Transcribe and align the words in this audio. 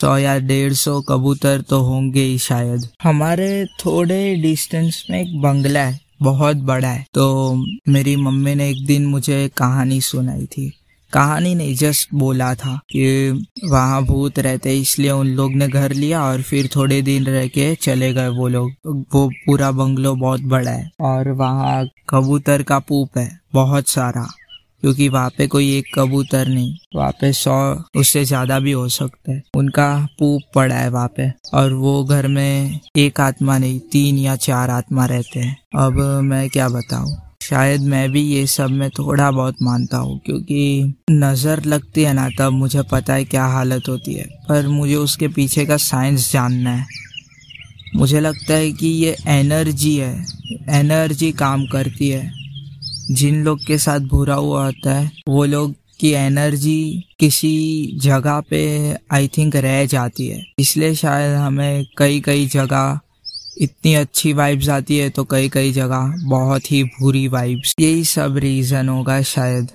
सौ 0.00 0.16
या 0.18 0.36
डेढ़ 0.38 0.72
सौ 0.72 1.00
कबूतर 1.00 1.60
तो 1.60 1.80
होंगे 1.80 2.22
ही 2.22 2.38
शायद। 2.38 2.86
हमारे 3.02 3.66
थोड़े 3.80 4.34
डिस्टेंस 4.36 5.06
में 5.10 5.20
एक 5.20 5.40
बंगला 5.42 5.80
है, 5.80 5.98
बहुत 6.22 6.56
बड़ा 6.56 6.88
है। 6.88 7.04
तो 7.14 7.54
मेरी 7.88 8.14
मम्मी 8.16 8.54
ने 8.54 8.68
एक 8.70 8.86
दिन 8.86 9.06
मुझे 9.06 9.48
कहानी 9.56 10.00
सुनाई 10.00 10.46
थी। 10.46 10.70
कहानी 11.12 11.54
नहीं 11.54 11.74
जस्ट 11.74 12.08
बोला 12.14 12.54
था 12.54 12.74
कि 12.90 13.30
वहाँ 13.64 14.02
भूत 14.04 14.38
रहते 14.38 14.76
इसलिए 14.78 15.10
उन 15.10 15.26
लोग 15.26 15.52
ने 15.52 15.68
घर 15.68 15.92
लिया 15.92 16.22
और 16.24 16.42
फिर 16.42 16.68
थोड़े 16.76 17.02
दिन 17.02 17.26
रह 17.26 17.46
के 17.48 17.74
चले 17.74 18.12
गए 18.12 18.28
वो 18.28 18.48
लोग। 18.48 19.06
वो 19.14 19.28
पूरा 19.46 19.70
बंगलो 19.72 20.14
बहुत 20.16 20.40
बड़ा 20.46 20.70
है 20.70 20.90
और 21.00 21.32
वहाँ 21.32 21.86
कबूतर 22.08 22.62
का 22.62 22.78
पूप 22.78 23.18
है, 23.18 23.30
बहुत 23.54 23.88
सारा। 23.88 24.28
क्योंकि 24.82 25.08
वहाँ 25.08 25.30
पे 25.30 25.46
कोई 25.46 25.78
एक 25.78 25.84
कबूतर 25.94 26.48
नहीं। 26.48 26.74
वहाँ 26.96 27.10
पे 27.10 27.32
सौ, 27.32 27.74
उससे 27.96 28.24
ज़्यादा 28.24 28.60
भी 28.60 28.72
हो 28.72 28.88
सकता 28.88 29.32
है। 29.32 29.42
उनका 29.56 30.08
पूप 30.18 30.42
पड़ा 30.54 30.74
है 30.74 30.90
वहाँ 30.90 31.12
पे। 31.16 31.32
और 31.54 31.72
वो 31.72 32.04
घर 32.04 32.26
में 32.26 32.80
एक 32.96 33.20
आत्मा 33.20 33.58
नहीं, 33.58 33.80
तीन 33.80 34.18
या 34.18 34.36
चार 34.36 34.70
आत्मा 34.70 35.06
रहते 35.06 35.40
हैं। 35.40 35.56
अब 35.76 36.20
मैं 36.22 36.48
क्या 36.48 36.68
बताऊँ? 36.68 37.16
शायद 37.42 37.80
मैं 37.80 38.10
भी 38.12 38.22
ये 38.22 38.46
सब 38.46 38.70
में 38.70 38.90
थोड़ा 38.90 39.30
बहुत 39.30 39.56
मानता 39.62 39.96
हूँ, 39.96 40.20
क्योंकि 40.26 40.94
नज़र 41.10 41.64
लगती 41.64 42.02
है 42.02 42.12
ना, 42.12 42.28
तब 42.38 42.52
मुझे 42.52 42.82
पता 42.82 43.14
है 43.14 43.24
क्या 43.24 43.44
हालत 43.44 43.88
होती 43.88 44.14
है। 44.14 44.24
पर 44.48 44.68
मुझे 44.68 44.94
उसके 44.94 45.28
पीछे 45.28 45.66
का 45.66 45.76
साइंस 45.76 46.32
जानना 46.32 46.70
है। 46.70 46.86
मुझे 47.96 48.20
लगता 48.20 48.54
है 48.54 48.72
कि 48.72 48.86
ये 48.86 49.16
एनर्जी 49.26 49.96
है। 49.96 50.26
एनर्जी 50.68 51.32
काम 51.32 51.66
करती 51.66 52.08
है। 52.08 52.37
जिन 53.10 53.42
लोग 53.44 53.64
के 53.66 53.78
साथ 53.78 54.00
बुरा 54.00 54.34
हुआ 54.34 54.64
होता 54.64 54.94
है, 54.94 55.10
वो 55.28 55.44
लोग 55.44 55.74
की 56.00 56.10
एनर्जी 56.10 57.04
किसी 57.20 57.98
जगह 58.02 58.40
पे 58.40 58.62
आई 59.12 59.28
थिंक 59.28 59.56
रह 59.56 59.84
जाती 59.86 60.26
है। 60.26 60.42
इसलिए 60.58 60.94
शायद 60.94 61.36
हमें 61.36 61.86
कई 61.98 62.20
कई 62.20 62.46
जगह 62.46 62.98
इतनी 63.60 63.94
अच्छी 63.94 64.32
वाइब्स 64.32 64.68
आती 64.68 64.98
है 64.98 65.08
तो 65.10 65.24
कई 65.24 65.48
कई 65.48 65.72
जगह 65.72 66.14
बहुत 66.24 66.70
ही 66.72 66.82
बुरी 66.84 67.26
वाइब्स 67.28 67.74
यही 67.80 68.04
सब 68.04 68.36
रीजन 68.36 68.88
होगा 68.88 69.20
शायद। 69.22 69.68